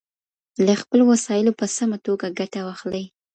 [0.65, 3.05] له خپلو وسایلو په سمه توګه ګټه واخلئ.